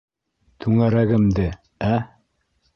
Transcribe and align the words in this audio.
«Түңәрәгем»де, 0.65 1.47
ә?! 1.93 1.95